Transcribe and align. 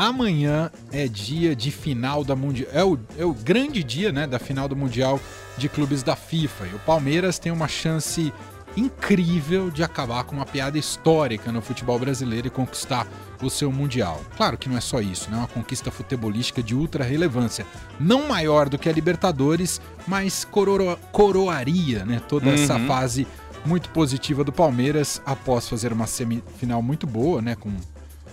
amanhã 0.00 0.70
é 0.90 1.06
dia 1.06 1.54
de 1.54 1.70
final 1.70 2.24
da 2.24 2.34
Mundial. 2.34 2.70
É 2.72 2.82
o, 2.82 2.98
é 3.18 3.24
o 3.24 3.34
grande 3.34 3.84
dia 3.84 4.10
né, 4.10 4.26
da 4.26 4.38
final 4.38 4.66
do 4.66 4.74
Mundial 4.74 5.20
de 5.58 5.68
Clubes 5.68 6.02
da 6.02 6.16
FIFA. 6.16 6.68
E 6.68 6.74
o 6.74 6.78
Palmeiras 6.78 7.38
tem 7.38 7.52
uma 7.52 7.68
chance 7.68 8.32
incrível 8.74 9.70
de 9.70 9.82
acabar 9.82 10.24
com 10.24 10.36
uma 10.36 10.46
piada 10.46 10.78
histórica 10.78 11.52
no 11.52 11.60
futebol 11.60 11.98
brasileiro 11.98 12.46
e 12.46 12.50
conquistar 12.50 13.06
o 13.42 13.50
seu 13.50 13.70
Mundial. 13.70 14.22
Claro 14.38 14.56
que 14.56 14.70
não 14.70 14.78
é 14.78 14.80
só 14.80 15.02
isso, 15.02 15.28
né? 15.30 15.36
É 15.36 15.40
uma 15.40 15.48
conquista 15.48 15.90
futebolística 15.90 16.62
de 16.62 16.74
ultra 16.74 17.04
relevância. 17.04 17.66
Não 17.98 18.26
maior 18.26 18.70
do 18.70 18.78
que 18.78 18.88
a 18.88 18.92
Libertadores, 18.92 19.82
mas 20.06 20.46
coroa, 20.46 20.96
coroaria 21.12 22.06
né? 22.06 22.22
toda 22.26 22.46
uhum. 22.46 22.54
essa 22.54 22.78
fase 22.86 23.26
muito 23.66 23.90
positiva 23.90 24.42
do 24.44 24.52
Palmeiras 24.52 25.20
após 25.26 25.68
fazer 25.68 25.92
uma 25.92 26.06
semifinal 26.06 26.80
muito 26.80 27.06
boa, 27.06 27.42
né? 27.42 27.54
Com 27.54 27.70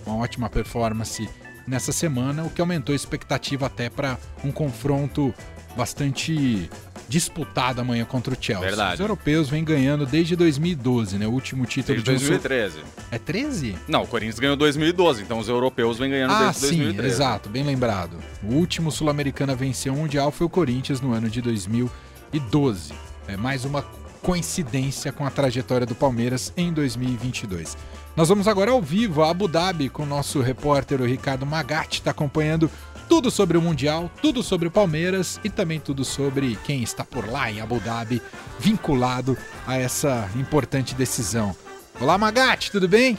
uma 0.06 0.16
ótima 0.16 0.48
performance 0.48 1.28
nessa 1.68 1.92
semana, 1.92 2.44
o 2.44 2.50
que 2.50 2.60
aumentou 2.60 2.92
a 2.92 2.96
expectativa 2.96 3.66
até 3.66 3.90
para 3.90 4.18
um 4.42 4.50
confronto 4.50 5.34
bastante 5.76 6.68
disputado 7.08 7.80
amanhã 7.80 8.04
contra 8.04 8.34
o 8.34 8.36
Chelsea. 8.38 8.66
Verdade. 8.66 8.94
Os 8.94 9.00
europeus 9.00 9.48
vêm 9.48 9.64
ganhando 9.64 10.04
desde 10.04 10.36
2012, 10.36 11.16
né? 11.18 11.26
O 11.26 11.30
último 11.30 11.64
título 11.64 12.02
desde 12.02 12.24
de 12.24 12.30
2013. 12.30 12.80
É 13.10 13.18
13? 13.18 13.76
Não, 13.86 14.02
o 14.02 14.06
Corinthians 14.06 14.38
ganhou 14.38 14.56
2012, 14.56 15.22
então 15.22 15.38
os 15.38 15.48
europeus 15.48 15.98
vêm 15.98 16.10
ganhando 16.10 16.32
ah, 16.32 16.44
desde 16.44 16.60
sim, 16.60 16.76
2013. 16.78 17.14
Exato, 17.14 17.48
bem 17.48 17.62
lembrado. 17.62 18.18
O 18.42 18.54
último 18.54 18.90
sul-americano 18.90 19.52
a 19.52 19.54
vencer 19.54 19.90
o 19.92 19.96
Mundial 19.96 20.30
foi 20.30 20.46
o 20.46 20.50
Corinthians 20.50 21.00
no 21.00 21.12
ano 21.12 21.30
de 21.30 21.40
2012. 21.40 22.92
É 23.26 23.36
mais 23.36 23.64
uma 23.64 23.82
coincidência 24.22 25.12
com 25.12 25.24
a 25.24 25.30
trajetória 25.30 25.86
do 25.86 25.94
Palmeiras 25.94 26.52
em 26.56 26.72
2022. 26.72 27.76
Nós 28.16 28.28
vamos 28.28 28.48
agora 28.48 28.70
ao 28.70 28.82
vivo 28.82 29.22
a 29.22 29.30
Abu 29.30 29.48
Dhabi 29.48 29.88
com 29.88 30.02
o 30.02 30.06
nosso 30.06 30.40
repórter 30.40 31.00
o 31.00 31.06
Ricardo 31.06 31.46
Magatti, 31.46 32.00
está 32.00 32.10
acompanhando 32.10 32.70
tudo 33.08 33.30
sobre 33.30 33.56
o 33.56 33.62
Mundial, 33.62 34.10
tudo 34.20 34.42
sobre 34.42 34.68
o 34.68 34.70
Palmeiras 34.70 35.40
e 35.42 35.48
também 35.48 35.80
tudo 35.80 36.04
sobre 36.04 36.56
quem 36.64 36.82
está 36.82 37.04
por 37.04 37.28
lá 37.28 37.50
em 37.50 37.60
Abu 37.60 37.80
Dhabi, 37.80 38.20
vinculado 38.58 39.36
a 39.66 39.78
essa 39.78 40.28
importante 40.36 40.94
decisão. 40.94 41.56
Olá, 42.00 42.18
Magatti, 42.18 42.70
tudo 42.70 42.86
bem? 42.86 43.16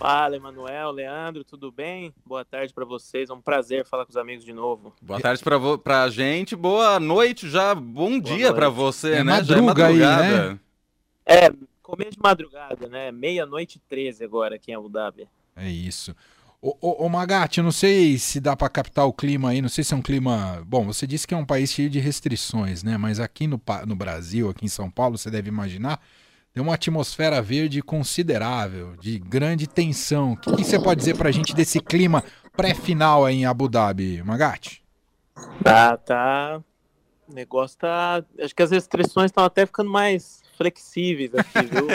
Fala, 0.00 0.34
Emanuel, 0.34 0.92
Leandro, 0.92 1.44
tudo 1.44 1.70
bem? 1.70 2.14
Boa 2.24 2.42
tarde 2.42 2.72
para 2.72 2.86
vocês, 2.86 3.28
é 3.28 3.34
um 3.34 3.40
prazer 3.42 3.84
falar 3.84 4.06
com 4.06 4.10
os 4.10 4.16
amigos 4.16 4.46
de 4.46 4.52
novo. 4.54 4.94
Boa 5.02 5.20
tarde 5.20 5.44
para 5.44 5.58
pra 5.76 6.08
gente, 6.08 6.56
boa 6.56 6.98
noite 6.98 7.50
já, 7.50 7.74
bom 7.74 8.18
boa 8.18 8.34
dia 8.34 8.50
para 8.50 8.70
você, 8.70 9.16
é 9.16 9.22
né? 9.22 9.34
Madruga 9.34 9.52
já 9.52 9.58
é 9.58 9.60
madrugada. 9.60 10.22
Aí, 10.22 10.48
né? 10.48 10.60
É, 11.26 11.52
começo 11.82 12.12
de 12.12 12.18
madrugada, 12.18 12.88
né? 12.88 13.12
Meia-noite 13.12 13.76
e 13.76 13.80
13 13.90 14.24
agora 14.24 14.56
aqui 14.56 14.72
em 14.72 14.74
Abu 14.74 14.88
Dhabi. 14.88 15.28
É 15.54 15.68
isso. 15.68 16.16
Ô, 16.62 16.74
ô, 16.80 17.04
ô 17.04 17.08
Magatti, 17.10 17.58
eu 17.58 17.64
não 17.64 17.72
sei 17.72 18.16
se 18.16 18.40
dá 18.40 18.56
para 18.56 18.70
captar 18.70 19.06
o 19.06 19.12
clima 19.12 19.50
aí, 19.50 19.60
não 19.60 19.68
sei 19.68 19.84
se 19.84 19.92
é 19.92 19.96
um 19.98 20.02
clima. 20.02 20.62
Bom, 20.66 20.86
você 20.86 21.06
disse 21.06 21.26
que 21.26 21.34
é 21.34 21.36
um 21.36 21.44
país 21.44 21.70
cheio 21.70 21.90
de 21.90 21.98
restrições, 21.98 22.82
né? 22.82 22.96
Mas 22.96 23.20
aqui 23.20 23.46
no, 23.46 23.60
no 23.86 23.94
Brasil, 23.94 24.48
aqui 24.48 24.64
em 24.64 24.68
São 24.68 24.90
Paulo, 24.90 25.18
você 25.18 25.30
deve 25.30 25.50
imaginar, 25.50 26.00
tem 26.52 26.62
uma 26.62 26.74
atmosfera 26.74 27.40
verde 27.40 27.80
considerável, 27.80 28.96
de 28.96 29.18
grande 29.18 29.68
tensão. 29.68 30.32
O 30.32 30.36
que, 30.36 30.56
que 30.56 30.64
você 30.64 30.78
pode 30.78 30.98
dizer 30.98 31.16
pra 31.16 31.30
gente 31.30 31.54
desse 31.54 31.80
clima 31.80 32.24
pré-final 32.56 33.24
aí 33.24 33.36
em 33.36 33.46
Abu 33.46 33.68
Dhabi, 33.68 34.22
Magatti? 34.22 34.82
Ah, 35.64 35.96
tá. 35.96 36.60
O 37.28 37.34
negócio 37.34 37.78
tá. 37.78 38.24
Acho 38.40 38.54
que 38.54 38.62
as 38.62 38.72
restrições 38.72 39.26
estão 39.26 39.44
até 39.44 39.64
ficando 39.64 39.88
mais 39.88 40.42
flexíveis 40.56 41.32
aqui, 41.34 41.66
viu? 41.70 41.86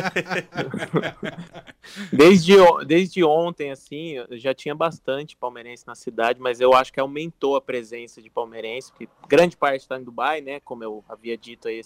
desde, 2.11 2.53
desde 2.87 3.23
ontem, 3.23 3.69
assim, 3.69 4.15
já 4.31 4.55
tinha 4.55 4.73
bastante 4.73 5.35
palmeirense 5.35 5.85
na 5.85 5.93
cidade, 5.93 6.39
mas 6.39 6.59
eu 6.59 6.73
acho 6.73 6.91
que 6.91 6.99
aumentou 6.99 7.55
a 7.55 7.61
presença 7.61 8.21
de 8.21 8.29
palmeirense, 8.29 8.91
porque 8.91 9.07
grande 9.27 9.55
parte 9.57 9.81
está 9.81 9.99
em 9.99 10.03
Dubai, 10.03 10.41
né? 10.41 10.59
Como 10.61 10.83
eu 10.83 11.03
havia 11.07 11.37
dito 11.37 11.67
aí 11.67 11.81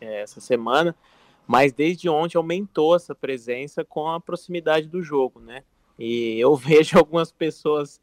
é, 0.00 0.22
essa 0.22 0.40
semana. 0.40 0.96
Mas 1.46 1.72
desde 1.72 2.08
ontem 2.08 2.36
aumentou 2.36 2.96
essa 2.96 3.14
presença 3.14 3.84
com 3.84 4.08
a 4.08 4.20
proximidade 4.20 4.88
do 4.88 5.02
jogo, 5.02 5.40
né? 5.40 5.62
E 5.98 6.38
eu 6.38 6.54
vejo 6.56 6.98
algumas 6.98 7.30
pessoas 7.30 8.00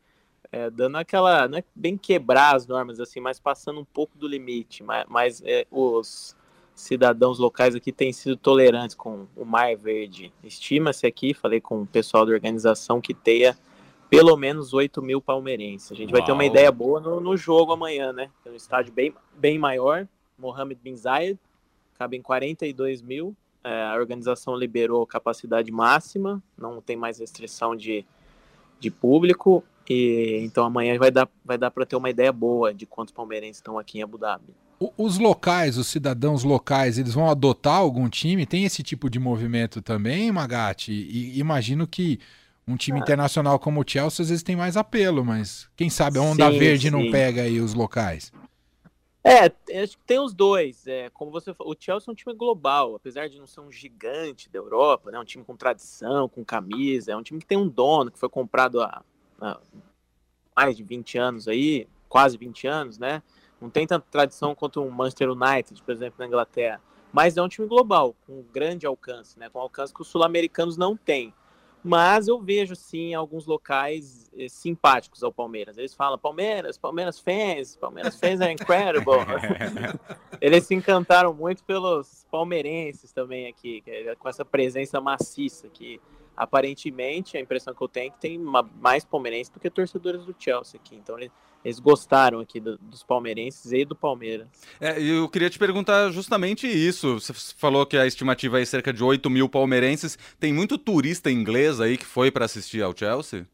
é, 0.51 0.69
dando 0.69 0.97
aquela, 0.97 1.47
não 1.47 1.57
é 1.57 1.63
bem 1.75 1.97
quebrar 1.97 2.55
as 2.55 2.67
normas 2.67 2.99
assim, 2.99 3.19
mas 3.19 3.39
passando 3.39 3.79
um 3.79 3.85
pouco 3.85 4.17
do 4.17 4.27
limite. 4.27 4.83
Mas, 4.83 5.05
mas 5.09 5.41
é, 5.45 5.65
os 5.71 6.35
cidadãos 6.75 7.39
locais 7.39 7.75
aqui 7.75 7.91
têm 7.91 8.13
sido 8.13 8.37
tolerantes 8.37 8.95
com 8.95 9.27
o 9.35 9.45
Mar 9.45 9.75
Verde. 9.75 10.31
Estima-se 10.43 11.05
aqui, 11.05 11.33
falei 11.33 11.59
com 11.59 11.81
o 11.81 11.87
pessoal 11.87 12.25
da 12.25 12.31
organização, 12.31 13.01
que 13.01 13.13
tenha 13.13 13.57
pelo 14.09 14.37
menos 14.37 14.73
8 14.73 15.01
mil 15.01 15.19
palmeirenses. 15.19 15.91
A 15.91 15.95
gente 15.95 16.11
Uau. 16.11 16.19
vai 16.19 16.25
ter 16.25 16.31
uma 16.31 16.45
ideia 16.45 16.71
boa 16.71 16.99
no, 16.99 17.19
no 17.19 17.35
jogo 17.35 17.71
amanhã, 17.71 18.13
né? 18.13 18.29
Tem 18.43 18.53
um 18.53 18.55
estádio 18.55 18.93
bem, 18.93 19.13
bem 19.35 19.57
maior, 19.57 20.07
Mohamed 20.37 20.79
Bin 20.83 20.95
Zayed, 20.95 21.39
cabem 21.97 22.21
42 22.21 23.01
mil. 23.01 23.35
É, 23.63 23.83
a 23.83 23.95
organização 23.95 24.55
liberou 24.55 25.05
capacidade 25.07 25.71
máxima, 25.71 26.43
não 26.57 26.81
tem 26.81 26.97
mais 26.97 27.19
restrição 27.19 27.75
de, 27.75 28.05
de 28.79 28.91
público. 28.91 29.63
E 29.89 30.39
então 30.43 30.65
amanhã 30.65 30.97
vai 30.97 31.11
dar, 31.11 31.29
vai 31.43 31.57
dar 31.57 31.71
para 31.71 31.85
ter 31.85 31.95
uma 31.95 32.09
ideia 32.09 32.31
boa 32.31 32.73
de 32.73 32.85
quantos 32.85 33.13
palmeirenses 33.13 33.57
estão 33.57 33.77
aqui 33.77 33.99
em 33.99 34.03
Abu 34.03 34.17
Dhabi. 34.17 34.53
Os 34.97 35.17
locais, 35.17 35.77
os 35.77 35.87
cidadãos 35.87 36.43
locais, 36.43 36.97
eles 36.97 37.13
vão 37.13 37.29
adotar 37.29 37.77
algum 37.77 38.09
time? 38.09 38.45
Tem 38.45 38.65
esse 38.65 38.83
tipo 38.83 39.09
de 39.09 39.19
movimento 39.19 39.81
também, 39.81 40.31
Magatti? 40.31 40.91
E 40.91 41.39
imagino 41.39 41.87
que 41.87 42.19
um 42.67 42.75
time 42.75 42.99
ah. 42.99 43.01
internacional 43.01 43.59
como 43.59 43.81
o 43.81 43.83
Chelsea 43.87 44.23
às 44.23 44.29
vezes 44.29 44.43
tem 44.43 44.55
mais 44.55 44.75
apelo, 44.75 45.23
mas 45.23 45.69
quem 45.75 45.89
sabe 45.89 46.17
a 46.17 46.21
onda 46.21 46.51
sim, 46.51 46.57
verde 46.57 46.87
sim. 46.87 46.91
não 46.91 47.11
pega 47.11 47.43
aí 47.43 47.59
os 47.59 47.73
locais? 47.73 48.31
É, 49.25 49.45
acho 49.81 49.97
que 49.97 50.03
tem 50.05 50.19
os 50.19 50.33
dois. 50.33 50.85
É, 50.85 51.09
como 51.11 51.31
você 51.31 51.53
falou, 51.53 51.73
o 51.73 51.77
Chelsea 51.79 52.09
é 52.09 52.11
um 52.11 52.15
time 52.15 52.35
global, 52.35 52.95
apesar 52.95 53.29
de 53.29 53.39
não 53.39 53.47
ser 53.47 53.61
um 53.61 53.71
gigante 53.71 54.49
da 54.49 54.59
Europa, 54.59 55.11
né? 55.11 55.19
Um 55.19 55.23
time 55.23 55.45
com 55.45 55.55
tradição, 55.55 56.27
com 56.27 56.43
camisa, 56.43 57.13
é 57.13 57.15
um 57.15 57.23
time 57.23 57.39
que 57.39 57.45
tem 57.45 57.57
um 57.57 57.67
dono 57.67 58.11
que 58.11 58.19
foi 58.19 58.27
comprado 58.27 58.81
há, 58.81 59.01
há 59.39 59.59
mais 60.55 60.75
de 60.75 60.83
20 60.83 61.17
anos 61.17 61.47
aí, 61.47 61.87
quase 62.09 62.37
20 62.37 62.67
anos, 62.67 62.97
né? 62.97 63.23
Não 63.61 63.69
tem 63.69 63.87
tanta 63.87 64.05
tradição 64.11 64.53
quanto 64.53 64.83
o 64.83 64.91
Manchester 64.91 65.31
United, 65.31 65.81
por 65.81 65.91
exemplo, 65.93 66.15
na 66.19 66.27
Inglaterra. 66.27 66.81
Mas 67.13 67.37
é 67.37 67.41
um 67.41 67.47
time 67.47 67.65
global, 67.65 68.13
com 68.27 68.43
grande 68.51 68.85
alcance, 68.85 69.39
né? 69.39 69.47
Com 69.47 69.59
alcance 69.59 69.93
que 69.93 70.01
os 70.01 70.07
sul-americanos 70.09 70.75
não 70.75 70.97
têm. 70.97 71.33
Mas 71.83 72.27
eu 72.29 72.39
vejo, 72.39 72.75
sim, 72.75 73.13
alguns 73.13 73.45
locais 73.45 74.31
eh, 74.37 74.47
simpáticos 74.47 75.21
ao 75.21 75.33
Palmeiras. 75.33 75.77
Eles 75.77 75.93
falam, 75.93 76.17
Palmeiras, 76.17 76.77
Palmeiras 76.77 77.19
fans, 77.19 77.75
Palmeiras 77.75 78.17
fans 78.17 78.39
are 78.39 78.53
incredible. 78.53 79.17
Eles 80.39 80.65
se 80.65 80.73
encantaram 80.73 81.33
muito 81.33 81.63
pelos 81.63 82.25
palmeirenses 82.31 83.11
também 83.11 83.47
aqui, 83.47 83.83
é, 83.85 84.15
com 84.15 84.29
essa 84.29 84.45
presença 84.45 85.01
maciça 85.01 85.67
que 85.67 85.99
aparentemente 86.35 87.37
a 87.37 87.39
impressão 87.39 87.73
que 87.73 87.81
eu 87.81 87.87
tenho 87.87 88.07
é 88.07 88.09
que 88.09 88.19
tem 88.19 88.37
mais 88.37 89.05
palmeirenses 89.05 89.49
do 89.49 89.59
que 89.59 89.69
torcedores 89.69 90.25
do 90.25 90.35
Chelsea 90.37 90.79
aqui. 90.79 90.95
Então 90.95 91.17
eles 91.63 91.79
gostaram 91.79 92.39
aqui 92.39 92.59
do, 92.59 92.77
dos 92.77 93.03
palmeirenses 93.03 93.71
e 93.71 93.85
do 93.85 93.95
Palmeiras. 93.95 94.47
É, 94.79 95.01
eu 95.01 95.29
queria 95.29 95.49
te 95.49 95.59
perguntar 95.59 96.11
justamente 96.11 96.67
isso. 96.67 97.19
Você 97.19 97.33
falou 97.33 97.85
que 97.85 97.97
a 97.97 98.05
estimativa 98.05 98.59
é 98.59 98.65
cerca 98.65 98.91
de 98.91 99.03
8 99.03 99.29
mil 99.29 99.47
palmeirenses. 99.47 100.17
Tem 100.39 100.51
muito 100.51 100.77
turista 100.77 101.31
inglês 101.31 101.79
aí 101.79 101.97
que 101.97 102.05
foi 102.05 102.31
para 102.31 102.45
assistir 102.45 102.81
ao 102.81 102.95
Chelsea? 102.95 103.47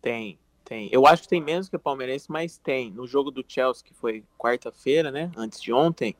Tem, 0.00 0.38
tem. 0.64 0.88
Eu 0.92 1.06
acho 1.06 1.22
que 1.22 1.28
tem 1.28 1.40
menos 1.40 1.68
que 1.68 1.78
palmeirense, 1.78 2.30
mas 2.30 2.58
tem. 2.58 2.90
No 2.90 3.06
jogo 3.06 3.30
do 3.30 3.44
Chelsea, 3.46 3.84
que 3.84 3.94
foi 3.94 4.24
quarta-feira, 4.38 5.10
né? 5.10 5.30
Antes 5.36 5.60
de 5.60 5.72
ontem, 5.72 6.14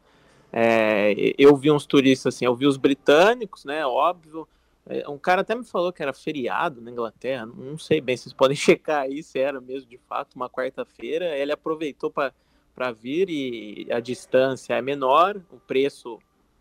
é, 0.52 1.14
eu 1.38 1.56
vi 1.56 1.70
uns 1.70 1.86
turistas 1.86 2.34
assim, 2.34 2.44
eu 2.44 2.54
vi 2.54 2.66
os 2.66 2.76
britânicos, 2.76 3.64
né? 3.64 3.86
Óbvio. 3.86 4.46
É, 4.87 5.09
um 5.09 5.19
cara 5.19 5.43
até 5.43 5.54
me 5.54 5.65
falou 5.65 5.93
que 5.93 6.03
era 6.03 6.12
feriado 6.12 6.81
na 6.81 6.91
Inglaterra, 6.91 7.47
não 7.47 7.78
sei 7.78 8.00
bem, 8.00 8.16
vocês 8.16 8.32
podem 8.32 8.56
checar 8.56 9.03
aí 9.03 9.22
se 9.22 9.38
era 9.38 9.60
mesmo 9.60 9.88
de 9.88 9.98
fato 9.98 10.34
uma 10.34 10.51
quarta-feira. 10.51 11.36
Ele 11.36 11.53
aproveitou 11.53 12.10
para 12.10 12.92
vir 12.92 13.28
e 13.30 13.86
a 13.92 14.01
distância 14.01 14.74
é 14.74 14.83
menor, 14.83 15.41
o 15.51 15.59
preço 15.59 16.18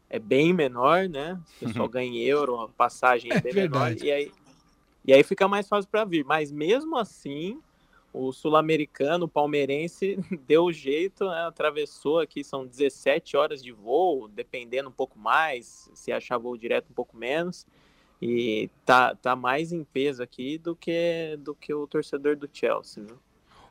é 0.10 0.20
bem 0.20 0.54
menor, 0.54 1.08
né? 1.08 1.40
O 1.58 1.66
pessoal 1.66 1.86
uhum. 1.86 1.92
ganha 1.92 2.10
em 2.10 2.20
euro, 2.20 2.60
a 2.60 2.70
passagem 2.70 3.32
é, 3.32 3.38
é 3.38 3.42
bem 3.42 3.54
menor, 3.54 3.96
e 4.04 4.12
aí, 4.12 4.32
e 5.06 5.14
aí 5.14 5.24
fica 5.24 5.48
mais 5.48 5.68
fácil 5.68 5.90
para 5.90 6.04
vir. 6.04 6.26
Mas 6.26 6.52
mesmo 6.52 6.98
assim, 6.98 7.60
o 8.14 8.32
sul-americano, 8.32 9.26
o 9.26 9.30
palmeirense, 9.30 10.20
deu 10.46 10.72
jeito, 10.72 11.26
né? 11.30 11.48
atravessou 11.48 12.20
aqui, 12.20 12.44
são 12.44 12.68
17 12.68 13.38
horas 13.38 13.64
de 13.64 13.72
voo, 13.72 14.28
dependendo 14.28 14.90
um 14.90 14.94
pouco 14.94 15.18
mais, 15.18 15.90
se 15.94 16.12
achar 16.12 16.38
voo 16.38 16.58
direto 16.58 16.90
um 16.92 16.94
pouco 16.94 17.16
menos. 17.16 17.66
E 18.22 18.70
tá, 18.86 19.16
tá 19.16 19.36
mais 19.36 19.72
em 19.72 19.84
peso 19.84 20.22
aqui 20.22 20.58
do 20.58 20.76
que, 20.76 21.38
do 21.40 21.56
que 21.56 21.74
o 21.74 21.88
torcedor 21.88 22.36
do 22.36 22.48
Chelsea, 22.52 23.04
viu? 23.04 23.18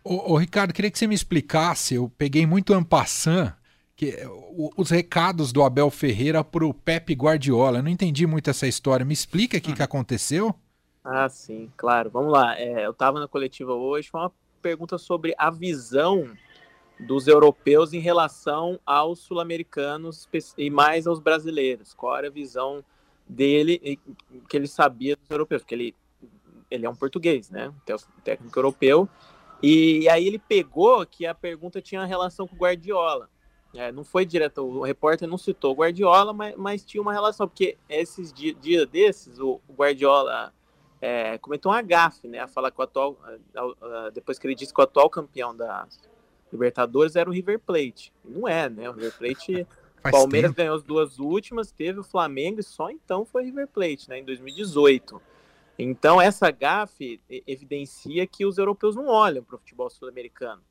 Ô, 0.02 0.32
ô 0.32 0.36
Ricardo, 0.36 0.72
queria 0.72 0.90
que 0.90 0.98
você 0.98 1.06
me 1.06 1.14
explicasse, 1.14 1.94
eu 1.94 2.10
peguei 2.18 2.46
muito 2.46 2.74
ampassan, 2.74 3.54
que 3.94 4.16
os 4.76 4.88
recados 4.88 5.52
do 5.52 5.62
Abel 5.62 5.90
Ferreira 5.90 6.42
pro 6.42 6.72
Pepe 6.72 7.12
Guardiola. 7.12 7.78
Eu 7.78 7.82
não 7.82 7.90
entendi 7.90 8.26
muito 8.26 8.48
essa 8.48 8.66
história. 8.66 9.04
Me 9.04 9.12
explica 9.12 9.58
o 9.58 9.60
que, 9.60 9.74
que 9.74 9.82
aconteceu? 9.82 10.54
Ah, 11.04 11.28
sim, 11.28 11.70
claro. 11.76 12.08
Vamos 12.08 12.32
lá. 12.32 12.58
É, 12.58 12.86
eu 12.86 12.92
estava 12.92 13.20
na 13.20 13.28
coletiva 13.28 13.74
hoje, 13.74 14.08
foi 14.08 14.20
uma 14.20 14.32
pergunta 14.62 14.96
sobre 14.96 15.34
a 15.36 15.50
visão 15.50 16.30
dos 16.98 17.26
europeus 17.26 17.92
em 17.92 17.98
relação 17.98 18.80
aos 18.86 19.18
sul-americanos 19.20 20.26
e 20.56 20.70
mais 20.70 21.06
aos 21.06 21.20
brasileiros. 21.20 21.92
Qual 21.92 22.16
era 22.16 22.28
a 22.28 22.30
visão 22.30 22.82
dele 23.30 23.98
que 24.48 24.56
ele 24.56 24.66
sabia 24.66 25.16
dos 25.16 25.30
europeus? 25.30 25.62
Porque 25.62 25.74
ele, 25.74 25.94
ele 26.70 26.86
é 26.86 26.90
um 26.90 26.94
português, 26.94 27.50
né? 27.50 27.72
Técnico 28.24 28.58
europeu. 28.58 29.08
E, 29.62 30.08
aí 30.08 30.26
ele 30.26 30.38
pegou 30.38 31.04
que 31.06 31.26
a 31.26 31.34
pergunta 31.34 31.80
tinha 31.80 32.04
relação 32.04 32.46
com 32.46 32.56
o 32.56 32.58
Guardiola. 32.58 33.28
É, 33.74 33.92
não 33.92 34.02
foi 34.02 34.26
direto, 34.26 34.62
o 34.62 34.82
repórter 34.82 35.28
não 35.28 35.38
citou 35.38 35.72
o 35.72 35.76
Guardiola, 35.76 36.32
mas, 36.32 36.56
mas 36.56 36.84
tinha 36.84 37.00
uma 37.00 37.12
relação, 37.12 37.46
porque 37.46 37.78
esses 37.88 38.32
dias 38.32 38.56
dia 38.60 38.84
desses, 38.84 39.38
o, 39.38 39.60
o 39.68 39.72
Guardiola 39.74 40.52
é, 41.00 41.38
cometeu 41.38 41.70
um 41.70 41.74
agafe, 41.74 42.26
né? 42.26 42.40
A 42.40 42.48
falar 42.48 42.70
que 42.70 42.80
o 42.80 42.82
atual, 42.82 43.16
depois 44.12 44.38
que 44.38 44.46
ele 44.46 44.56
disse 44.56 44.74
que 44.74 44.80
o 44.80 44.84
atual 44.84 45.08
campeão 45.08 45.56
da 45.56 45.86
Libertadores 46.52 47.14
era 47.14 47.30
o 47.30 47.32
River 47.32 47.60
Plate. 47.60 48.12
Não 48.24 48.48
é, 48.48 48.68
né? 48.68 48.90
O 48.90 48.92
River 48.92 49.16
Plate. 49.16 49.66
O 50.08 50.10
Palmeiras 50.10 50.50
tempo. 50.50 50.58
ganhou 50.58 50.76
as 50.76 50.82
duas 50.82 51.18
últimas, 51.18 51.70
teve 51.70 52.00
o 52.00 52.04
Flamengo 52.04 52.60
e 52.60 52.62
só 52.62 52.90
então 52.90 53.24
foi 53.24 53.44
River 53.44 53.68
Plate, 53.68 54.08
né? 54.08 54.18
Em 54.18 54.24
2018. 54.24 55.20
Então, 55.78 56.20
essa 56.20 56.50
gafe 56.50 57.20
evidencia 57.46 58.26
que 58.26 58.44
os 58.44 58.58
europeus 58.58 58.94
não 58.94 59.06
olham 59.06 59.42
para 59.42 59.56
o 59.56 59.58
futebol 59.58 59.88
sul-americano. 59.88 60.62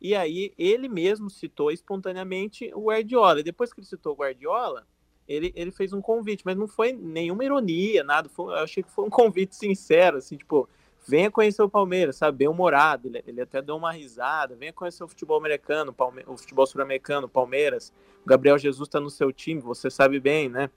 E 0.00 0.14
aí, 0.14 0.52
ele 0.58 0.88
mesmo 0.88 1.30
citou 1.30 1.70
espontaneamente 1.70 2.70
o 2.74 2.84
Guardiola. 2.84 3.40
E 3.40 3.42
depois 3.42 3.72
que 3.72 3.80
ele 3.80 3.86
citou 3.86 4.12
o 4.12 4.16
Guardiola, 4.16 4.86
ele, 5.26 5.52
ele 5.54 5.70
fez 5.70 5.92
um 5.92 6.00
convite, 6.00 6.42
mas 6.44 6.56
não 6.56 6.66
foi 6.66 6.92
nenhuma 6.92 7.44
ironia, 7.44 8.04
nada. 8.04 8.28
Foi, 8.28 8.52
eu 8.52 8.58
achei 8.58 8.82
que 8.82 8.90
foi 8.90 9.04
um 9.06 9.10
convite 9.10 9.54
sincero, 9.56 10.18
assim, 10.18 10.36
tipo, 10.36 10.68
venha 11.06 11.30
conhecer 11.30 11.62
o 11.62 11.68
Palmeiras, 11.68 12.16
sabe? 12.16 12.38
Bem 12.38 12.48
humorado. 12.48 13.08
Ele, 13.08 13.22
ele 13.26 13.40
até 13.40 13.60
deu 13.60 13.76
uma 13.76 13.92
risada. 13.92 14.54
Venha 14.54 14.72
conhecer 14.72 15.02
o 15.04 15.08
futebol 15.08 15.38
americano, 15.38 15.92
Palme 15.92 16.22
o 16.26 16.36
futebol 16.36 16.66
sul-americano, 16.66 17.28
Palmeiras. 17.28 17.92
O 18.24 18.28
Gabriel 18.28 18.58
Jesus 18.58 18.88
está 18.88 19.00
no 19.00 19.10
seu 19.10 19.32
time, 19.32 19.60
você 19.60 19.90
sabe 19.90 20.20
bem, 20.20 20.48
né? 20.48 20.70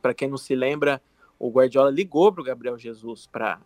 Para 0.00 0.14
quem 0.14 0.28
não 0.28 0.38
se 0.38 0.54
lembra, 0.54 1.02
o 1.38 1.50
Guardiola 1.50 1.90
ligou 1.90 2.32
para 2.32 2.40
o 2.40 2.44
Gabriel 2.44 2.78
Jesus 2.78 3.26
para 3.26 3.60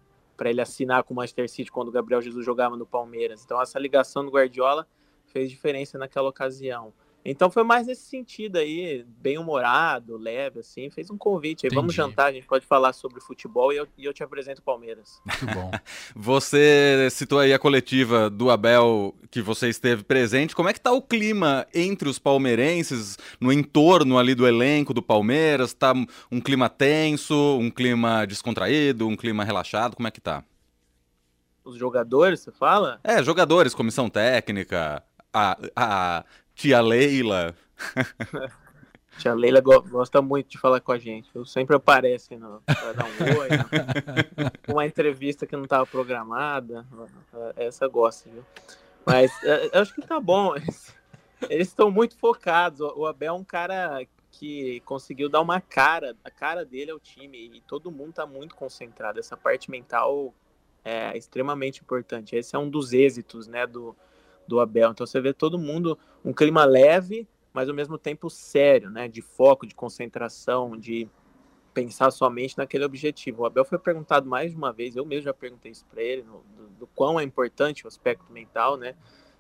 ele 0.45 0.61
assinar 0.61 1.05
com 1.05 1.15
o 1.15 1.17
Manchester 1.17 1.49
City 1.49 1.71
quando 1.71 1.89
o 1.89 1.93
Gabriel 1.93 2.21
Jesus 2.21 2.45
jogava 2.45 2.77
no 2.77 2.87
Palmeiras. 2.87 3.45
Então 3.45 3.61
essa 3.61 3.79
ligação 3.79 4.25
do 4.25 4.31
Guardiola 4.31 4.87
fez 5.27 5.51
diferença 5.51 5.99
naquela 5.99 6.29
ocasião. 6.29 6.93
Então 7.25 7.51
foi 7.51 7.63
mais 7.63 7.87
nesse 7.87 8.03
sentido 8.03 8.57
aí, 8.57 9.05
bem 9.21 9.39
humorado, 9.39 10.17
leve, 10.17 10.59
assim, 10.61 10.91
fez 10.91 11.09
um 11.09 11.17
convite 11.17 11.65
aí. 11.65 11.69
Entendi. 11.69 11.75
Vamos 11.77 11.95
jantar, 11.95 12.27
a 12.27 12.33
gente 12.33 12.47
pode 12.47 12.67
falar 12.67 12.93
sobre 12.93 13.21
futebol 13.21 13.73
e 13.73 13.77
eu, 13.77 13.87
e 13.97 14.05
eu 14.05 14.13
te 14.13 14.25
apresento 14.25 14.61
o 14.61 14.65
Palmeiras. 14.65 15.21
Muito 15.25 15.55
bom. 15.55 15.71
você 16.17 17.09
citou 17.11 17.39
aí 17.39 17.53
a 17.53 17.59
coletiva 17.59 18.29
do 18.29 18.51
Abel 18.51 19.15
que 19.31 19.41
você 19.41 19.69
esteve 19.69 20.03
presente. 20.03 20.55
Como 20.55 20.69
é 20.69 20.73
que 20.73 20.81
tá 20.81 20.91
o 20.91 21.01
clima 21.01 21.67
entre 21.73 22.09
os 22.09 22.19
palmeirenses, 22.19 23.17
no 23.41 23.53
entorno 23.53 24.19
ali 24.19 24.35
do 24.35 24.47
elenco 24.47 24.93
do 24.93 25.03
Palmeiras? 25.03 25.73
Tá 25.73 25.95
um 26.31 26.41
clima 26.41 26.69
tenso, 26.69 27.35
um 27.59 27.71
clima 27.71 28.27
descontraído, 28.27 29.07
um 29.07 29.17
clima 29.17 29.45
relaxado? 29.45 29.95
Como 29.95 30.09
é 30.09 30.11
que 30.11 30.21
tá? 30.21 30.45
Os 31.65 31.77
jogadores, 31.77 32.41
você 32.41 32.51
fala? 32.51 32.99
É, 33.05 33.23
jogadores, 33.23 33.73
comissão 33.73 34.11
técnica, 34.11 35.05
a, 35.33 35.57
a 35.77 36.25
Tia 36.63 36.81
Leila. 36.81 37.57
Tia 39.19 39.35
Leila 39.35 39.61
go 39.61 39.83
gosta 39.83 40.23
muito 40.23 40.49
de 40.51 40.59
falar 40.59 40.81
com 40.81 40.93
a 40.93 40.99
gente. 40.99 41.29
Eu 41.35 41.45
sempre 41.45 41.75
aparece 41.75 42.37
no, 42.37 42.63
pra 42.65 42.93
dar 42.93 43.05
um 43.05 43.41
oi. 43.41 43.49
Né? 43.49 44.51
Uma 44.73 44.87
entrevista 44.87 45.45
que 45.45 45.57
não 45.57 45.65
estava 45.65 45.85
programada. 45.85 46.87
Essa 47.57 47.89
gosta, 47.89 48.31
viu? 48.31 48.45
Mas 49.05 49.33
é, 49.43 49.77
eu 49.77 49.83
acho 49.83 49.93
que 49.93 50.07
tá 50.07 50.21
bom. 50.21 50.55
Eles 51.51 51.67
estão 51.67 51.91
muito 51.91 52.17
focados. 52.17 52.81
O 52.81 53.07
Abel 53.07 53.35
é 53.35 53.37
um 53.37 53.43
cara 53.43 54.07
que 54.31 54.79
conseguiu 54.85 55.29
dar 55.29 55.41
uma 55.41 55.61
cara, 55.61 56.17
a 56.23 56.31
cara 56.31 56.65
dele 56.65 56.93
ao 56.93 57.01
time 57.01 57.51
e 57.57 57.61
todo 57.63 57.91
mundo 57.91 58.11
está 58.11 58.25
muito 58.25 58.55
concentrado. 58.55 59.19
Essa 59.19 59.37
parte 59.37 59.69
mental 59.69 60.33
é 60.85 61.19
extremamente 61.19 61.81
importante. 61.81 62.37
Esse 62.37 62.55
é 62.55 62.59
um 62.61 62.71
dos 62.71 62.93
êxitos, 62.93 63.49
né, 63.49 63.67
do, 63.67 63.97
do 64.53 64.61
Abel. 64.61 64.91
Então 64.91 65.07
você 65.07 65.19
vê 65.19 65.33
todo 65.33 65.59
mundo 65.59 65.99
um 66.23 66.31
clima 66.31 66.67
leve, 66.67 67.27
mas 67.55 67.71
ao 67.71 67.75
mesmo 67.75 67.97
tempo 67.97 68.29
sério, 68.29 68.91
né? 68.91 69.09
De 69.09 69.23
foco, 69.23 69.67
de 69.67 69.75
concentração, 69.75 70.77
de 70.77 71.09
pensar 71.73 72.11
somente 72.11 72.59
naquele 72.59 72.85
objetivo. 72.85 73.43
O 73.43 73.47
Abel 73.47 73.65
foi 73.65 73.79
perguntado 73.79 74.29
mais 74.29 74.51
de 74.51 74.57
uma 74.59 74.71
vez, 74.71 74.95
eu 74.95 75.07
mesmo 75.07 75.25
já 75.25 75.33
perguntei 75.33 75.73
isso 75.73 75.87
para 75.87 76.03
ele, 76.03 76.23
no, 76.23 76.45
do, 76.55 76.69
do, 76.81 76.87
quão 76.89 77.19
é 77.19 77.23
importante 77.23 77.87
o 77.87 77.89
aspecto 77.89 78.31
mental, 78.31 78.77
né? 78.77 78.95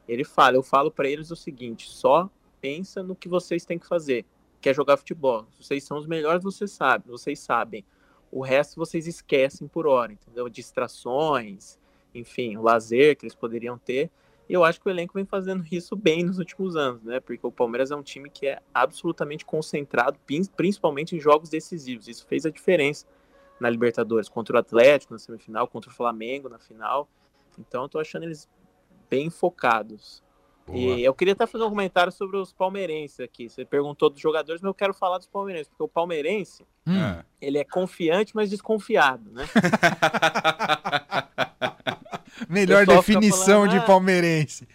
Ele 0.08 0.24
fala, 0.24 0.56
eu 0.56 0.62
falo 0.62 0.90
para 0.90 1.06
eles 1.06 1.30
o 1.30 1.36
seguinte: 1.36 1.86
só 1.90 2.30
pensa 2.58 3.02
no 3.02 3.14
que 3.14 3.28
vocês 3.28 3.66
têm 3.66 3.78
que 3.78 3.86
fazer, 3.86 4.24
que 4.62 4.70
é 4.70 4.74
jogar 4.74 4.96
futebol. 4.96 5.46
Vocês 5.60 5.84
são 5.84 5.98
os 5.98 6.06
melhores, 6.06 6.42
vocês 6.42 6.70
sabem, 6.70 7.10
vocês 7.10 7.38
sabem. 7.38 7.84
O 8.30 8.40
resto 8.40 8.76
vocês 8.76 9.06
esquecem 9.06 9.68
por 9.68 9.86
hora, 9.86 10.14
entendeu? 10.14 10.48
Distrações, 10.48 11.78
enfim, 12.14 12.56
o 12.56 12.62
lazer 12.62 13.14
que 13.14 13.26
eles 13.26 13.34
poderiam 13.34 13.76
ter 13.76 14.10
e 14.52 14.54
eu 14.54 14.62
acho 14.62 14.78
que 14.78 14.86
o 14.86 14.90
elenco 14.90 15.14
vem 15.14 15.24
fazendo 15.24 15.64
isso 15.72 15.96
bem 15.96 16.22
nos 16.22 16.38
últimos 16.38 16.76
anos, 16.76 17.02
né? 17.02 17.20
Porque 17.20 17.40
o 17.42 17.50
Palmeiras 17.50 17.90
é 17.90 17.96
um 17.96 18.02
time 18.02 18.28
que 18.28 18.46
é 18.46 18.60
absolutamente 18.74 19.46
concentrado, 19.46 20.18
principalmente 20.54 21.16
em 21.16 21.18
jogos 21.18 21.48
decisivos. 21.48 22.06
Isso 22.06 22.26
fez 22.26 22.44
a 22.44 22.50
diferença 22.50 23.06
na 23.58 23.70
Libertadores, 23.70 24.28
contra 24.28 24.56
o 24.56 24.58
Atlético 24.58 25.14
na 25.14 25.18
semifinal, 25.18 25.66
contra 25.66 25.90
o 25.90 25.94
Flamengo 25.94 26.50
na 26.50 26.58
final. 26.58 27.08
Então 27.58 27.84
eu 27.84 27.88
tô 27.88 27.98
achando 27.98 28.24
eles 28.24 28.46
bem 29.08 29.30
focados. 29.30 30.22
Boa. 30.66 30.78
E 30.78 31.02
eu 31.02 31.14
queria 31.14 31.32
até 31.32 31.46
fazer 31.46 31.64
um 31.64 31.70
comentário 31.70 32.12
sobre 32.12 32.36
os 32.36 32.52
palmeirenses 32.52 33.20
aqui. 33.20 33.48
Você 33.48 33.64
perguntou 33.64 34.10
dos 34.10 34.20
jogadores, 34.20 34.60
mas 34.60 34.68
eu 34.68 34.74
quero 34.74 34.92
falar 34.92 35.16
dos 35.16 35.26
palmeirenses, 35.26 35.68
porque 35.68 35.82
o 35.82 35.88
palmeirense, 35.88 36.66
hum. 36.86 37.22
ele 37.40 37.56
é 37.56 37.64
confiante, 37.64 38.36
mas 38.36 38.50
desconfiado, 38.50 39.30
né? 39.32 39.46
Melhor 42.52 42.86
definição 42.86 43.62
falando, 43.62 43.70
de 43.70 43.76
ah, 43.78 43.82
palmeirense. 43.82 44.68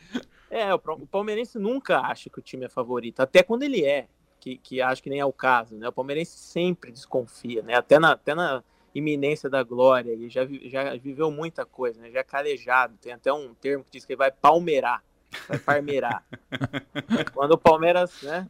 É, 0.49 0.73
o 0.73 0.79
palmeirense 0.79 1.59
nunca 1.59 1.99
acha 1.99 2.29
que 2.29 2.39
o 2.39 2.41
time 2.41 2.65
é 2.65 2.69
favorito, 2.69 3.19
até 3.19 3.43
quando 3.43 3.63
ele 3.63 3.85
é, 3.85 4.07
que, 4.39 4.57
que 4.57 4.81
acho 4.81 5.03
que 5.03 5.09
nem 5.09 5.19
é 5.19 5.25
o 5.25 5.33
caso, 5.33 5.75
né? 5.75 5.87
O 5.87 5.91
palmeirense 5.91 6.37
sempre 6.37 6.91
desconfia, 6.91 7.61
né? 7.61 7.75
Até 7.75 7.99
na, 7.99 8.13
até 8.13 8.33
na 8.33 8.63
iminência 8.95 9.49
da 9.49 9.61
glória, 9.61 10.11
ele 10.11 10.29
já, 10.29 10.41
já 10.65 10.95
viveu 10.95 11.29
muita 11.29 11.65
coisa, 11.65 12.01
né? 12.01 12.09
Já 12.09 12.19
é 12.19 12.23
calejado, 12.23 12.97
tem 12.99 13.13
até 13.13 13.31
um 13.31 13.53
termo 13.53 13.83
que 13.83 13.91
diz 13.91 14.05
que 14.05 14.13
ele 14.13 14.17
vai 14.17 14.31
palmeirar, 14.31 15.03
vai 15.47 15.59
parmeirar. 15.59 16.23
quando 17.33 17.51
o 17.51 17.57
Palmeiras, 17.57 18.21
né? 18.23 18.49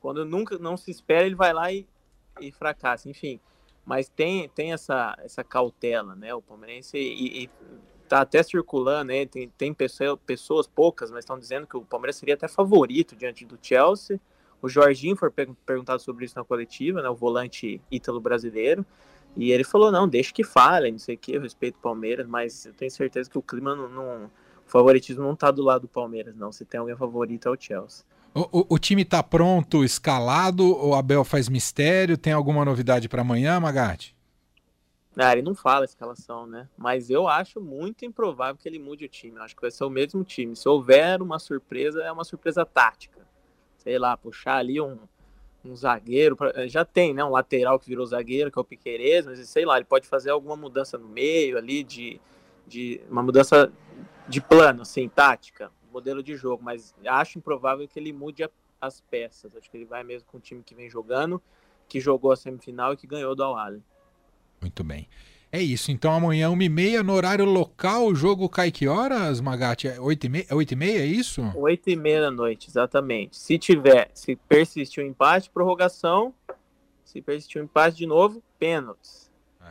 Quando 0.00 0.24
nunca 0.24 0.58
não 0.58 0.76
se 0.76 0.90
espera, 0.90 1.24
ele 1.24 1.34
vai 1.34 1.52
lá 1.52 1.72
e, 1.72 1.86
e 2.40 2.50
fracassa, 2.50 3.08
enfim. 3.08 3.40
Mas 3.84 4.08
tem, 4.08 4.48
tem 4.48 4.72
essa, 4.72 5.16
essa 5.18 5.44
cautela, 5.44 6.14
né? 6.14 6.34
O 6.34 6.42
palmeirense 6.42 6.96
e, 6.96 7.44
e 7.44 7.50
tá 8.08 8.20
até 8.20 8.42
circulando, 8.42 9.12
né? 9.12 9.26
Tem, 9.26 9.48
tem 9.48 9.74
pessoa, 9.74 10.16
pessoas 10.16 10.66
poucas, 10.66 11.10
mas 11.10 11.20
estão 11.20 11.38
dizendo 11.38 11.66
que 11.66 11.76
o 11.76 11.82
Palmeiras 11.82 12.16
seria 12.16 12.34
até 12.34 12.48
favorito 12.48 13.16
diante 13.16 13.44
do 13.44 13.58
Chelsea. 13.60 14.20
O 14.60 14.68
Jorginho 14.68 15.16
foi 15.16 15.30
perguntado 15.30 16.00
sobre 16.00 16.24
isso 16.24 16.36
na 16.36 16.44
coletiva, 16.44 17.02
né? 17.02 17.08
O 17.08 17.14
volante 17.14 17.80
ítalo 17.90 18.20
brasileiro. 18.20 18.84
E 19.36 19.50
ele 19.50 19.64
falou: 19.64 19.90
não, 19.90 20.08
deixa 20.08 20.32
que 20.32 20.44
fale, 20.44 20.90
não 20.90 20.98
sei 20.98 21.16
o 21.16 21.18
que, 21.18 21.32
eu 21.32 21.40
respeito 21.40 21.76
o 21.76 21.80
Palmeiras, 21.80 22.26
mas 22.26 22.66
eu 22.66 22.72
tenho 22.72 22.90
certeza 22.90 23.28
que 23.28 23.38
o 23.38 23.42
clima 23.42 23.74
não. 23.74 23.88
não 23.88 24.30
o 24.66 24.70
favoritismo 24.70 25.22
não 25.22 25.36
tá 25.36 25.50
do 25.50 25.62
lado 25.62 25.82
do 25.82 25.88
Palmeiras, 25.88 26.34
não. 26.34 26.50
Se 26.50 26.64
tem 26.64 26.80
alguém 26.80 26.96
favorito 26.96 27.48
é 27.48 27.50
o 27.50 27.56
Chelsea. 27.58 28.04
O, 28.34 28.60
o, 28.60 28.66
o 28.70 28.78
time 28.78 29.04
tá 29.04 29.22
pronto, 29.22 29.84
escalado? 29.84 30.64
O 30.64 30.94
Abel 30.94 31.22
faz 31.22 31.48
mistério? 31.48 32.16
Tem 32.16 32.32
alguma 32.32 32.64
novidade 32.64 33.08
para 33.08 33.20
amanhã, 33.20 33.60
Magatti? 33.60 34.16
Ah, 35.16 35.32
ele 35.32 35.42
não 35.42 35.54
fala 35.54 35.82
a 35.82 35.84
escalação, 35.84 36.46
né? 36.46 36.68
Mas 36.76 37.08
eu 37.08 37.28
acho 37.28 37.60
muito 37.60 38.04
improvável 38.04 38.56
que 38.60 38.68
ele 38.68 38.80
mude 38.80 39.04
o 39.04 39.08
time. 39.08 39.36
Eu 39.36 39.42
acho 39.42 39.54
que 39.54 39.62
vai 39.62 39.70
ser 39.70 39.84
o 39.84 39.90
mesmo 39.90 40.24
time. 40.24 40.56
Se 40.56 40.68
houver 40.68 41.22
uma 41.22 41.38
surpresa, 41.38 42.02
é 42.02 42.10
uma 42.10 42.24
surpresa 42.24 42.66
tática. 42.66 43.20
Sei 43.76 43.96
lá, 43.96 44.16
puxar 44.16 44.56
ali 44.56 44.80
um, 44.80 44.98
um 45.64 45.76
zagueiro. 45.76 46.36
Pra... 46.36 46.66
Já 46.66 46.84
tem, 46.84 47.14
né? 47.14 47.24
Um 47.24 47.30
lateral 47.30 47.78
que 47.78 47.88
virou 47.88 48.04
zagueiro, 48.04 48.50
que 48.50 48.58
é 48.58 48.62
o 48.62 48.64
Piqueires, 48.64 49.24
mas 49.24 49.48
sei 49.48 49.64
lá, 49.64 49.76
ele 49.76 49.84
pode 49.84 50.08
fazer 50.08 50.30
alguma 50.30 50.56
mudança 50.56 50.98
no 50.98 51.08
meio 51.08 51.56
ali, 51.56 51.84
de, 51.84 52.20
de 52.66 53.00
uma 53.08 53.22
mudança 53.22 53.72
de 54.28 54.40
plano, 54.40 54.82
assim, 54.82 55.08
tática, 55.08 55.70
modelo 55.92 56.24
de 56.24 56.34
jogo. 56.34 56.64
Mas 56.64 56.92
acho 57.06 57.38
improvável 57.38 57.86
que 57.86 58.00
ele 58.00 58.12
mude 58.12 58.42
a, 58.42 58.50
as 58.80 59.00
peças. 59.00 59.54
Acho 59.56 59.70
que 59.70 59.76
ele 59.76 59.84
vai 59.84 60.02
mesmo 60.02 60.26
com 60.26 60.38
o 60.38 60.40
time 60.40 60.60
que 60.60 60.74
vem 60.74 60.90
jogando, 60.90 61.40
que 61.88 62.00
jogou 62.00 62.32
a 62.32 62.36
semifinal 62.36 62.94
e 62.94 62.96
que 62.96 63.06
ganhou 63.06 63.36
do 63.36 63.44
Al 63.44 63.54
muito 64.64 64.82
bem. 64.82 65.06
É 65.52 65.60
isso, 65.62 65.92
então 65.92 66.12
amanhã, 66.12 66.48
1h30, 66.48 67.02
no 67.02 67.12
horário 67.12 67.44
local, 67.44 68.06
o 68.06 68.14
jogo 68.14 68.48
cai 68.48 68.72
que 68.72 68.88
horas, 68.88 69.40
Magatti? 69.40 69.86
8h30, 69.86 70.46
é 70.48 70.54
8h30, 70.54 70.82
é 70.82 71.06
isso? 71.06 71.42
8h30 71.54 72.20
da 72.22 72.30
noite, 72.30 72.68
exatamente. 72.68 73.36
Se 73.36 73.56
tiver, 73.58 74.10
se 74.14 74.34
persistir 74.34 75.04
o 75.04 75.06
um 75.06 75.10
empate, 75.10 75.50
prorrogação. 75.50 76.34
Se 77.04 77.20
persistir 77.20 77.60
o 77.60 77.62
um 77.62 77.66
empate 77.66 77.98
de 77.98 78.06
novo, 78.06 78.42
pênaltis. 78.58 79.30
É. 79.60 79.70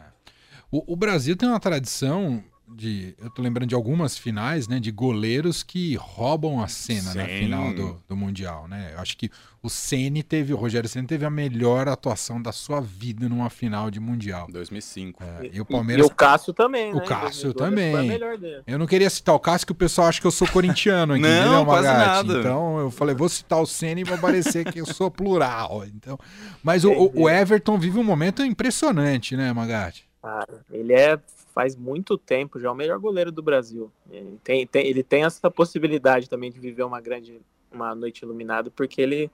O, 0.71 0.93
o 0.93 0.95
Brasil 0.95 1.35
tem 1.35 1.49
uma 1.49 1.59
tradição 1.59 2.41
de. 2.67 3.15
Eu 3.19 3.29
tô 3.29 3.41
lembrando 3.41 3.69
de 3.69 3.75
algumas 3.75 4.17
finais, 4.17 4.67
né? 4.67 4.79
De 4.79 4.91
goleiros 4.91 5.63
que 5.63 5.95
roubam 5.95 6.61
a 6.61 6.67
cena 6.67 7.13
na 7.13 7.25
Sim. 7.27 7.37
final 7.39 7.73
do, 7.73 8.03
do 8.07 8.15
Mundial, 8.15 8.67
né? 8.67 8.91
Eu 8.93 8.99
acho 8.99 9.17
que 9.17 9.29
o 9.61 9.69
Ceni 9.69 10.21
teve, 10.23 10.53
o 10.53 10.57
Rogério 10.57 10.89
Ceni 10.89 11.07
teve 11.07 11.25
a 11.25 11.29
melhor 11.29 11.87
atuação 11.87 12.41
da 12.41 12.51
sua 12.51 12.81
vida 12.81 13.29
numa 13.29 13.49
final 13.49 13.89
de 13.89 13.99
Mundial. 13.99 14.47
2005. 14.51 15.23
É, 15.23 15.45
e 15.53 15.57
E, 15.57 15.61
o 15.61 15.65
Palmeiras. 15.65 16.05
e 16.05 16.09
o 16.11 16.13
Cássio 16.13 16.53
também, 16.53 16.91
O 16.93 16.97
né? 16.97 17.03
Em 17.05 17.07
Cássio 17.07 17.53
2002 17.53 17.53
Foi 17.53 18.19
também. 18.19 18.63
Eu 18.67 18.77
não 18.79 18.85
queria 18.87 19.09
citar 19.09 19.33
o 19.35 19.39
Cássio, 19.39 19.67
que 19.67 19.71
o 19.71 19.75
pessoal 19.75 20.07
acha 20.07 20.19
que 20.19 20.27
eu 20.27 20.31
sou 20.31 20.47
corintiano 20.47 21.13
aqui, 21.13 21.21
Não, 21.21 21.29
entendeu, 21.41 21.65
quase 21.65 21.87
Magatti? 21.87 22.27
nada. 22.27 22.39
Então 22.39 22.79
eu 22.79 22.91
falei, 22.91 23.15
vou 23.15 23.29
citar 23.29 23.61
o 23.61 23.65
Ceni 23.65 24.01
e 24.01 24.03
vai 24.03 24.17
parecer 24.17 24.69
que 24.71 24.79
eu 24.81 24.85
sou 24.85 25.09
plural. 25.09 25.85
Então, 25.85 26.17
mas 26.63 26.83
o, 26.83 26.91
o- 26.91 27.21
o 27.23 27.29
Everton 27.29 27.77
vive 27.77 27.97
um 27.99 28.03
momento 28.03 28.43
impressionante, 28.43 29.35
né, 29.37 29.53
Magatti? 29.53 30.05
Cara, 30.21 30.61
ele 30.71 30.93
é 30.93 31.17
faz 31.53 31.75
muito 31.75 32.17
tempo 32.17 32.59
já 32.59 32.71
o 32.71 32.75
melhor 32.75 32.99
goleiro 32.99 33.31
do 33.31 33.41
Brasil. 33.43 33.91
Ele 34.09 34.37
tem, 34.43 34.65
tem- 34.67 34.87
ele 34.87 35.03
tem 35.03 35.23
essa 35.23 35.49
possibilidade 35.51 36.27
também 36.29 36.51
de 36.51 36.59
viver 36.59 36.83
uma 36.83 36.99
grande 36.99 37.39
uma 37.71 37.95
noite 37.95 38.21
iluminada, 38.23 38.69
porque 38.69 39.01
ele, 39.01 39.31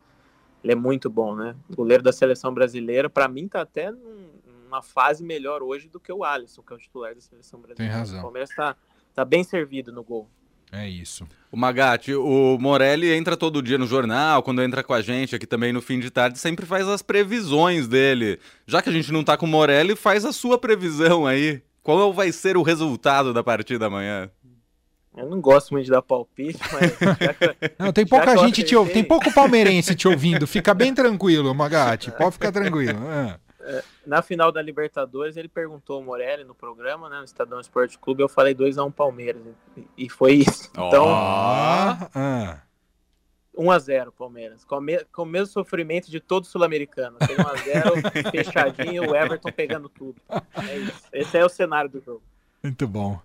ele 0.64 0.72
é 0.74 0.76
muito 0.76 1.10
bom, 1.10 1.36
né? 1.36 1.56
Goleiro 1.76 2.02
da 2.02 2.14
seleção 2.14 2.54
brasileira, 2.54 3.10
para 3.10 3.28
mim 3.28 3.48
tá 3.50 3.62
até 3.62 3.92
num- 3.92 4.30
numa 4.66 4.82
fase 4.82 5.24
melhor 5.24 5.62
hoje 5.62 5.90
do 5.90 6.00
que 6.00 6.12
o 6.14 6.24
Alisson, 6.24 6.62
que 6.62 6.72
é 6.72 6.76
o 6.76 6.80
titular 6.80 7.14
da 7.16 7.20
seleção 7.22 7.60
brasileira. 7.60 7.94
razão. 7.98 8.20
O 8.20 8.22
Palmeiras 8.22 8.50
tá, 8.56 8.76
tá 9.14 9.26
bem 9.26 9.44
servido 9.44 9.92
no 9.92 10.04
gol. 10.04 10.28
É 10.72 10.88
isso. 10.88 11.28
O 11.52 11.58
Magatti, 11.58 12.14
o 12.14 12.58
Morelli 12.60 13.12
entra 13.12 13.36
todo 13.36 13.60
dia 13.62 13.78
no 13.78 13.88
jornal, 13.88 14.44
quando 14.44 14.62
entra 14.62 14.84
com 14.84 14.94
a 14.94 15.02
gente 15.02 15.36
aqui 15.36 15.48
também 15.48 15.74
no 15.74 15.82
fim 15.82 16.00
de 16.00 16.12
tarde, 16.12 16.38
sempre 16.38 16.64
faz 16.66 16.88
as 16.88 17.02
previsões 17.02 17.88
dele. 17.88 18.40
Já 18.68 18.80
que 18.82 18.88
a 18.90 18.92
gente 18.94 19.12
não 19.12 19.24
tá 19.24 19.36
com 19.36 19.48
o 19.48 19.50
Morelli, 19.50 19.96
faz 19.96 20.24
a 20.26 20.32
sua 20.32 20.60
previsão 20.60 21.26
aí. 21.26 21.62
Qual 21.84 22.14
vai 22.14 22.32
ser 22.32 22.58
o 22.58 22.62
resultado 22.62 23.34
da 23.34 23.44
partida 23.44 23.88
amanhã? 23.88 24.30
Eu 25.18 25.28
não 25.30 25.42
gosto 25.42 25.72
muito 25.72 25.86
de 25.86 25.92
dar 25.92 26.02
palpite, 26.02 26.60
mas 26.72 26.92
já 27.20 27.34
que- 27.34 27.56
Não, 27.80 27.92
tem 27.92 28.06
Já 28.06 28.10
pouca 28.10 28.38
gente 28.38 28.64
te 28.64 28.76
ouvindo, 28.76 28.94
tem 28.94 29.04
pouco 29.04 29.34
palmeirense 29.34 29.96
te 29.96 30.08
ouvindo. 30.08 30.46
Fica 30.48 30.74
bem 30.74 30.94
tranquilo, 30.94 31.54
Magatti. 31.54 32.12
Pode 32.12 32.34
ficar 32.34 32.52
tranquilo. 32.52 33.00
Ah. 33.08 33.38
na 34.06 34.22
final 34.22 34.52
da 34.52 34.62
Libertadores, 34.62 35.36
ele 35.36 35.50
perguntou 35.50 35.98
ao 35.98 36.04
Morelli 36.04 36.44
no 36.44 36.56
programa, 36.56 37.10
né, 37.10 37.18
no 37.20 37.26
Estadão 37.26 37.60
Esporte 37.60 37.98
Clube, 38.00 38.22
eu 38.24 38.30
falei 38.30 38.54
2x1 38.56 38.92
Palmeiras. 38.92 39.42
E- 39.76 39.88
E 40.06 40.10
foi 40.10 40.34
isso. 40.36 40.70
Então, 40.72 41.06
Ah, 41.08 42.62
ah. 43.60 43.78
1x0 43.80 44.12
Palmeiras. 44.18 44.64
Com, 44.64 44.76
a 44.76 44.82
me- 44.82 45.06
com 45.12 45.24
o 45.24 45.26
mesmo 45.26 45.48
sofrimento 45.48 46.10
de 46.10 46.20
todo 46.20 46.46
sul-americano. 46.46 47.18
Tem 47.18 47.36
1x0, 47.36 48.32
fechadinho, 48.32 49.10
o 49.10 49.16
Everton 49.16 49.52
pegando 49.52 49.90
tudo. 49.90 50.22
É 50.68 50.78
isso. 50.78 51.04
Esse 51.14 51.38
é 51.38 51.46
o 51.46 51.50
cenário 51.50 51.90
do 51.90 52.02
jogo. 52.02 52.22
Muito 52.62 52.88
bom. 52.88 53.20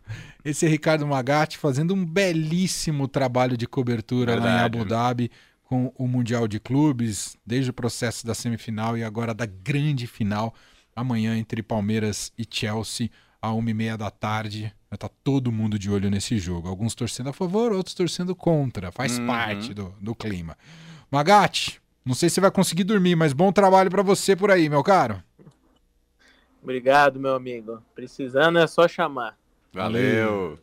Esse 0.45 0.65
é 0.67 0.69
Ricardo 0.69 1.07
Magatti 1.07 1.59
fazendo 1.59 1.93
um 1.95 2.05
belíssimo 2.05 3.09
trabalho 3.09 3.57
de 3.57 3.67
cobertura 3.67 4.33
lá 4.35 4.39
em 4.39 4.43
Verdade. 4.43 4.79
Abu 4.79 4.85
Dhabi 4.85 5.31
com 5.65 5.93
o 5.97 6.07
Mundial 6.07 6.47
de 6.47 6.61
Clubes, 6.61 7.37
desde 7.45 7.71
o 7.71 7.75
processo 7.75 8.27
da 8.27 8.35
semifinal 8.35 8.97
e 8.99 9.03
agora 9.03 9.33
da 9.35 9.47
grande 9.47 10.07
final, 10.07 10.55
amanhã 10.95 11.37
entre 11.37 11.63
Palmeiras 11.63 12.31
e 12.39 12.47
Chelsea, 12.49 13.09
a 13.41 13.53
uma 13.53 13.71
e 13.71 13.75
meia 13.75 13.97
da 13.97 14.11
tarde. 14.11 14.73
Vai 14.95 14.97
estar 14.97 15.11
todo 15.25 15.51
mundo 15.51 15.77
de 15.77 15.91
olho 15.91 16.09
nesse 16.09 16.39
jogo. 16.39 16.69
Alguns 16.69 16.95
torcendo 16.95 17.29
a 17.29 17.33
favor, 17.33 17.73
outros 17.73 17.97
torcendo 17.97 18.33
contra. 18.33 18.93
Faz 18.93 19.19
Uhum. 19.19 19.27
parte 19.27 19.75
do, 19.75 19.93
do 20.01 20.15
clima. 20.15 20.57
Magatti, 21.11 21.81
não 22.05 22.15
sei 22.15 22.29
se 22.29 22.35
você 22.37 22.41
vai 22.43 22.51
conseguir 22.53 22.85
dormir, 22.85 23.17
mas 23.17 23.33
bom 23.33 23.51
trabalho 23.51 23.91
para 23.91 24.05
você 24.05 24.37
por 24.37 24.53
aí, 24.53 24.69
meu 24.69 24.85
caro. 24.85 25.21
Obrigado, 26.63 27.19
meu 27.19 27.35
amigo. 27.35 27.83
Precisando 27.93 28.57
é 28.61 28.69
só 28.69 28.87
chamar. 28.87 29.37
Valeu. 29.73 30.61